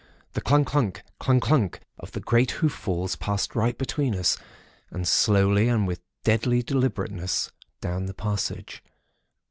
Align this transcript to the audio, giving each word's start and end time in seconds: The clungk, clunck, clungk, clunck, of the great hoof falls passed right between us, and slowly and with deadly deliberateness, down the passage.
The 0.33 0.41
clungk, 0.41 0.69
clunck, 0.69 1.03
clungk, 1.19 1.43
clunck, 1.43 1.79
of 1.99 2.13
the 2.13 2.19
great 2.21 2.49
hoof 2.53 2.73
falls 2.73 3.15
passed 3.15 3.55
right 3.55 3.77
between 3.77 4.15
us, 4.15 4.35
and 4.89 5.07
slowly 5.07 5.67
and 5.67 5.85
with 5.85 6.01
deadly 6.23 6.63
deliberateness, 6.63 7.51
down 7.81 8.07
the 8.07 8.15
passage. 8.15 8.81